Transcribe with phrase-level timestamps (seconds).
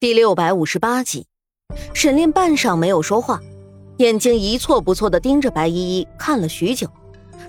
[0.00, 1.26] 第六百五十八集，
[1.92, 3.38] 沈炼半晌没有说话，
[3.98, 6.88] 眼睛一错不错的盯着白依依看了许久，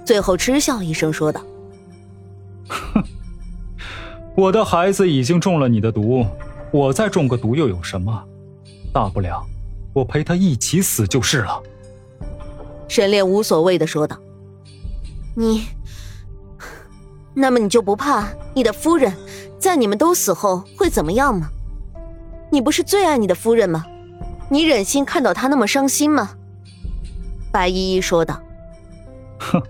[0.03, 1.41] 最后嗤笑一声说道
[2.67, 3.01] ：“哼，
[4.35, 6.25] 我的孩子已经中了你的毒，
[6.73, 8.21] 我再中个毒又有什么？
[8.91, 9.41] 大不了
[9.93, 11.63] 我陪他一起死就是了。”
[12.89, 14.17] 沈炼无所谓的说道
[15.37, 15.67] ：“你，
[17.33, 19.15] 那么你就不怕你的夫人
[19.57, 21.49] 在你们都死后会怎么样吗？”
[22.51, 23.85] 你不是最爱你的夫人吗？
[24.49, 26.31] 你忍心看到她那么伤心吗？
[27.51, 28.41] 白依依说道。
[29.39, 29.63] 哼，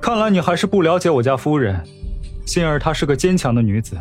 [0.00, 1.80] 看来你还是不了解我家夫人。
[2.44, 3.96] 心儿她是个坚强的女子，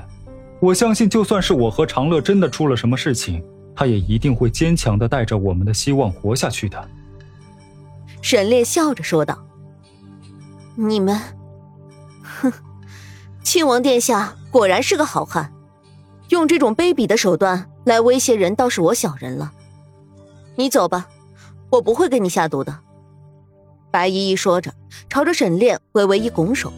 [0.60, 3.44] 我相信就算是我和长乐真的出了什么事情，
[3.76, 6.90] 她也一定会坚强的带着我们的希望活下去的。
[8.22, 9.38] 沈烈笑着说道。
[10.76, 11.20] 你们，
[12.24, 12.52] 哼，
[13.44, 15.54] 亲王殿下果然是个好汉。
[16.30, 19.52] 用这种卑鄙的手段来威胁人，倒是我小人了。
[20.55, 21.08] 你走吧，
[21.71, 22.80] 我不会给你下毒的。
[23.91, 24.71] 白依依说着，
[25.10, 26.71] 朝着沈炼微微一拱手，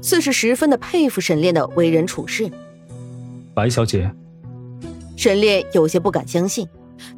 [0.00, 2.50] 似是十分的佩服沈炼的为人处事。
[3.52, 4.08] 白小姐，
[5.16, 6.68] 沈炼有些不敢相信，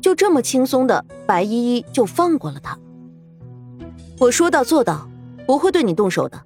[0.00, 2.78] 就这么轻松的，白依依就放过了他。
[4.19, 5.06] 我说到做到，
[5.47, 6.41] 不会对你动手的。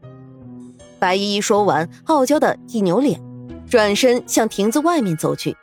[0.98, 3.20] 白依依说完，傲娇的一扭脸。
[3.68, 5.56] 转身向亭子外面走去，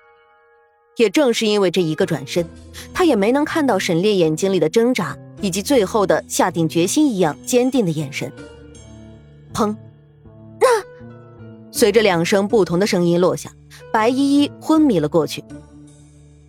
[0.98, 2.46] 也正是因为这一个转身，
[2.94, 8.32] 他也没能看到沈烈眼睛里的挣扎，以及最后的下定决心一样坚定的眼神。
[9.54, 9.76] 砰！
[10.60, 10.68] 那
[11.72, 13.52] 随着两声不同的声音落下，
[13.94, 15.44] 白依依昏迷了过去。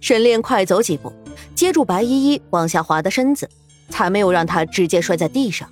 [0.01, 1.13] 沈炼快走几步，
[1.55, 3.49] 接住白依依往下滑的身子，
[3.89, 5.69] 才没有让她直接摔在地上。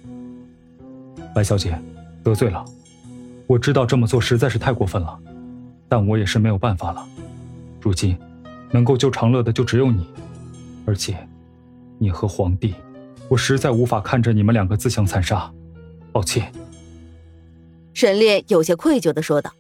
[1.35, 1.77] 白小姐，
[2.23, 2.65] 得罪了，
[3.47, 5.19] 我知道这么做实在是太过分了。
[5.91, 7.05] 但我也是没有办法了，
[7.81, 8.17] 如今
[8.71, 10.07] 能够救长乐的就只有你，
[10.87, 11.19] 而且
[11.99, 12.77] 你和皇帝，
[13.29, 15.53] 我实在无法看着你们两个自相残杀，
[16.13, 16.53] 抱歉。
[17.93, 19.51] 沈烈有些愧疚的说道。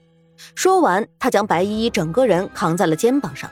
[0.54, 3.50] 说完，他将白依依整个人扛在了肩膀上，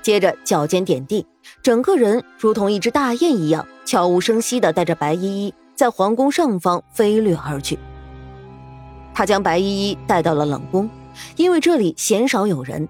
[0.00, 1.26] 接着脚尖点地，
[1.62, 7.78] 整个人如同一只大雁一样，悄无声息的带着白依依在皇宫上方飞掠而去。
[9.12, 10.88] 他将白依依带到了冷宫。
[11.36, 12.88] 因为这里鲜少有人，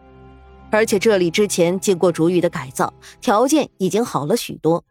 [0.70, 4.82] 而且这里之前经过竹雨的改造，条件已经好了许多，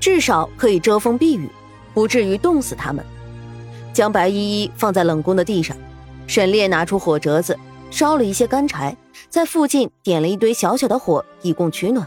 [0.00, 1.48] 至少可以遮风避雨，
[1.94, 3.04] 不至于冻死他们。
[3.92, 5.76] 将白依依放在冷宫的地上，
[6.26, 7.58] 沈烈拿出火折子，
[7.90, 8.96] 烧了一些干柴，
[9.28, 12.06] 在附近点了一堆小小的火，以供取暖。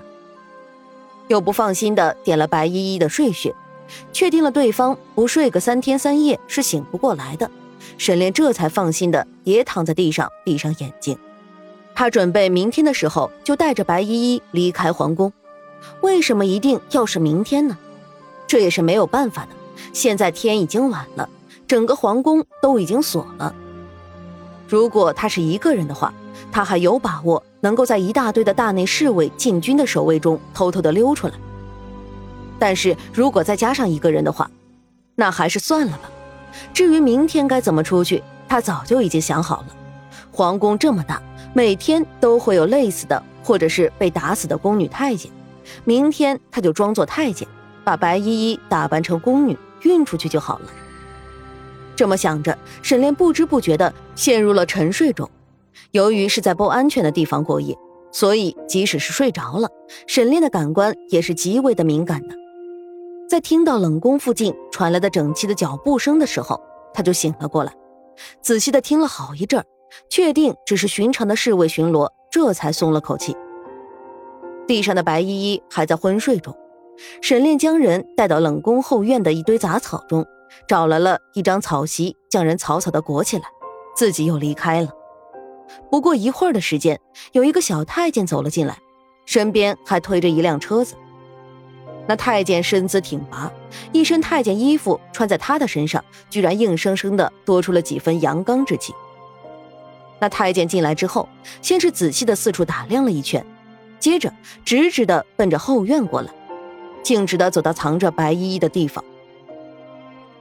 [1.28, 3.53] 又不放心的点了白依依的睡穴，
[4.13, 7.50] 确定了对方不睡个三天三夜是醒不过来的。
[7.97, 11.18] 沈炼这才放心的也躺在地上，闭上眼睛。
[11.94, 15.31] 他准备明天的时候就带着白依依离开皇宫。
[16.01, 17.78] 为什么一定要是明天呢？
[18.47, 19.50] 这也是没有办法的。
[19.94, 21.30] 现在天已经晚了，
[21.68, 23.53] 整个皇宫都已经锁了。
[24.68, 26.13] 如果他是一个人的话，
[26.51, 31.34] 他还有把握能够在一大堆的大内侍卫禁军的守卫中偷偷的溜出来。
[32.57, 34.50] 但是如果再加上一个人的话，
[35.16, 36.09] 那还是算了吧。
[36.73, 39.67] 至于明天该怎么出去，他早就已经想好了。
[40.31, 41.22] 皇宫这么大，
[41.53, 45.31] 每天都会有累死的，或者是被打死的宫女太监。
[45.84, 47.47] 明天他就装作太监，
[47.84, 50.66] 把白依依打扮成宫女运出去就好了。
[51.95, 55.29] 这么想着，沈炼不知不觉的陷入了沉睡中。
[55.91, 57.78] 由于是在不安全的地方过夜，
[58.12, 59.69] 所以即使是睡着了，
[60.07, 62.35] 沈炼的感官也是极为的敏感的。
[63.31, 66.59] 在听到冷宫附近传来的整齐的脚步声的时候，
[66.94, 67.74] 他就醒了过来，
[68.42, 69.64] 仔细的听了好一阵，
[70.09, 73.34] 确定只是寻常的侍卫巡逻，这才松了口气。
[74.68, 76.53] 地上的白依依还在昏睡中，
[77.22, 80.25] 沈炼将人带到冷宫后院的一堆杂草中，
[80.68, 83.46] 找来了一张草席，将人草草的裹起来，
[83.96, 84.90] 自己又离开了。
[85.90, 87.00] 不过一会儿的时间，
[87.31, 88.78] 有一个小太监走了进来，
[89.25, 90.95] 身边还推着一辆车子。
[92.07, 93.51] 那太监身姿挺拔，
[93.92, 98.94] 一身太监衣服穿在他的身上，居然硬生生的多出了几分阳刚之气。
[100.19, 101.27] 那太监进来之后，
[101.62, 103.45] 先是仔细的四处打量了一圈，
[104.00, 104.33] 接着
[104.65, 106.31] 直直的奔着后院过来，
[107.01, 109.04] 径直的走到藏着白依依的地方。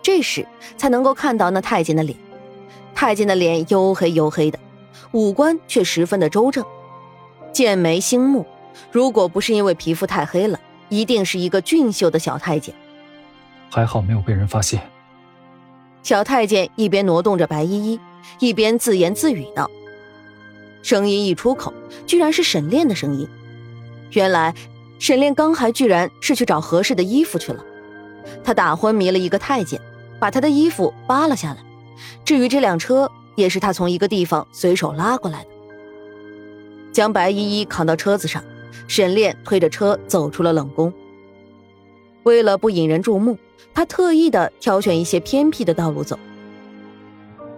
[0.03, 0.47] 这时
[0.77, 2.19] 才能够看到那太监的脸，
[2.95, 4.59] 太监的脸黝黑黝黑的，
[5.13, 6.65] 五官却十分的周正，
[7.53, 8.47] 剑眉星目，
[8.91, 10.59] 如果不是因为皮肤太黑了。
[10.91, 12.75] 一定是一个俊秀的小太监，
[13.71, 14.83] 还好没有被人发现。
[16.03, 18.01] 小太监一边挪动着白依依，
[18.41, 19.71] 一边自言自语道
[20.83, 21.73] ：“声音一出口，
[22.07, 23.27] 居然是沈炼的声音。
[24.11, 24.55] 原来
[24.99, 27.65] 沈炼刚还居然是去找合适的衣服去了。
[28.43, 29.81] 他打昏迷了一个太监，
[30.19, 31.59] 把他的衣服扒了下来。
[32.25, 35.51] 至于这辆车，也是他从一个地方随手拉过来的。
[36.93, 38.43] 将白依依扛到车子上，
[38.89, 40.93] 沈炼推着车走出了冷宫。
[42.23, 43.39] 为了不引人注目，
[43.73, 46.19] 他特意的挑选一些偏僻的道路走。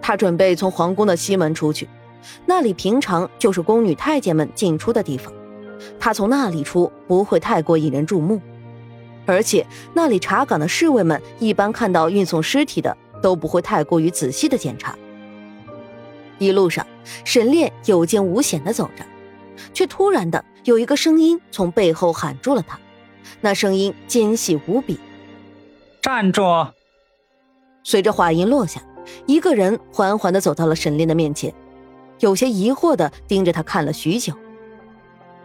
[0.01, 1.87] 他准备从皇宫的西门出去，
[2.45, 5.33] 那里平常就是宫女太监们进出的地方。
[5.99, 8.41] 他从那里出不会太过引人注目，
[9.25, 14.97] 而且那里查岗的侍卫们一般看到运送尸体的都不会太过于仔细的检查。
[16.39, 16.85] 一路上，
[17.25, 19.03] 沈炼有惊无险的走着，
[19.73, 22.79] 却突然的有一个声音从背后喊住了他，
[23.41, 24.99] 那声音尖细无比
[26.01, 26.43] ：“站住！”
[27.83, 28.81] 随着话音落下。
[29.25, 31.53] 一个人缓缓的走到了沈炼的面前，
[32.19, 34.33] 有些疑惑的盯着他看了许久。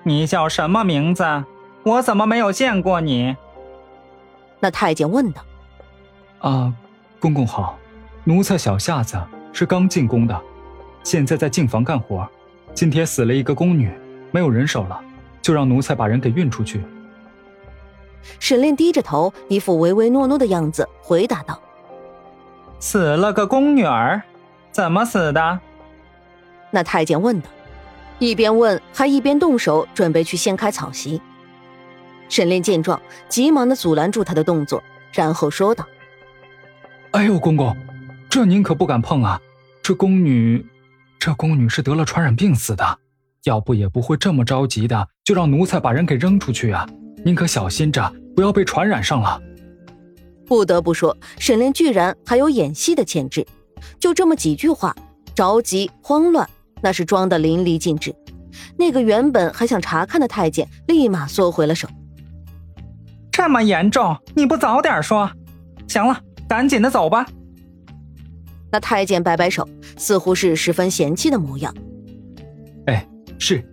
[0.05, 1.25] 你叫什么名字？
[1.83, 3.35] 我怎么没有见过你？
[4.61, 5.43] 那太监问道。
[6.39, 6.73] 啊，
[7.19, 7.77] 公公好，
[8.23, 9.21] 奴才小夏子
[9.53, 10.41] 是刚进宫的，
[11.03, 12.29] 现在在净房干活。
[12.79, 13.91] 今天死了一个宫女，
[14.31, 15.01] 没有人手了，
[15.43, 16.81] 就让奴才把人给运出去。
[18.39, 21.61] 沈炼低着头，一副唯唯诺诺的样子，回答道。
[22.79, 24.23] 死了个宫女儿，
[24.71, 25.59] 怎么死的？
[26.71, 27.49] 那太监问道，
[28.21, 31.21] 一边问还一边动手准备去掀开草席。
[32.29, 34.81] 沈炼见状，急忙的阻拦住他的动作，
[35.13, 35.85] 然后说道
[37.11, 37.77] ：“哎呦，公公，
[38.31, 39.41] 这您可不敢碰啊！
[39.83, 40.65] 这宫女，
[41.19, 42.99] 这宫女是得了传染病死的，
[43.45, 46.89] 要不也不会这么着急的就让奴才把人给扔出去啊！
[47.25, 49.41] 您可小心着，不要被传染上了。”
[50.47, 53.47] 不得不说，沈炼居然还有演戏的潜质。
[54.01, 54.95] 就这么几句话，
[55.35, 56.49] 着急慌乱
[56.81, 58.15] 那是装的淋漓尽致。
[58.77, 61.87] 那个原本还想查看的太监立马缩回了手。
[63.31, 65.31] 这么严重，你不早点说？
[65.87, 66.19] 行了，
[66.49, 67.27] 赶紧的走吧。
[68.71, 69.67] 那太监摆摆手，
[69.97, 71.75] 似乎是十分嫌弃的模样。
[72.87, 73.07] 哎，
[73.39, 73.65] 是。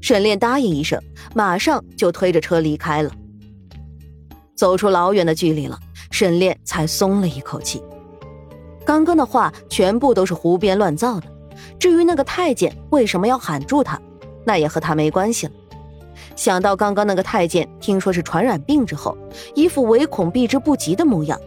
[0.00, 1.00] 沈炼答应一声，
[1.34, 3.10] 马上就推着车离开了。
[4.56, 5.78] 走出老远的距离了，
[6.10, 7.82] 沈炼才松了一口气。
[8.84, 11.26] 刚刚的话全部都是胡编乱造的。
[11.78, 14.00] 至于那个太监为什么要喊住他，
[14.44, 15.52] 那也和他没关系了。
[16.34, 19.16] 想到刚刚那个太监听说是传染病之后，
[19.54, 21.38] 一副唯恐避之不及的模样，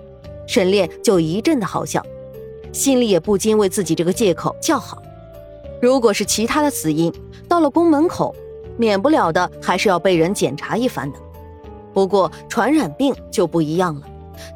[0.48, 2.02] 沈炼就一阵的好笑，
[2.76, 5.02] 心里也不禁为自己这个借口叫好。
[5.82, 7.12] 如果是其他的死因，
[7.48, 8.36] 到了宫门口，
[8.78, 11.18] 免不了的还是要被人检查一番的。
[11.94, 14.02] 不过传染病就不一样了，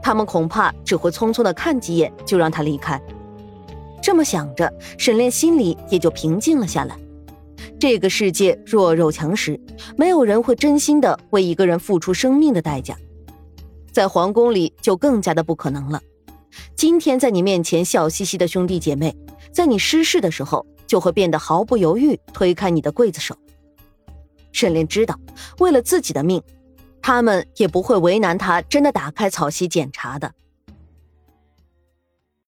[0.03, 3.01] 他们恐怕只会匆匆的看几眼就让他离开。
[4.01, 6.97] 这么想着，沈炼心里也就平静了下来。
[7.79, 9.57] 这个世界弱肉强食，
[9.95, 12.97] 没有人会真心的为一个人付出生命的代价，
[13.93, 16.01] 在皇宫里就更加的不可能了。
[16.75, 19.15] 今天在你面前笑嘻嘻的兄弟姐妹，
[19.51, 23.35] 在你失势的时候就会变得毫不犹豫推开你的刽子手。
[24.51, 25.19] 沈炼知道，
[25.59, 26.41] 为了自己的命。
[27.01, 30.31] 他们也不会为难他，真的打开草席检查的。